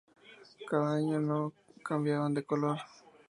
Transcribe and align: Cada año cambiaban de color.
Cada 0.67 0.95
año 0.95 1.53
cambiaban 1.83 2.33
de 2.33 2.43
color. 2.43 2.79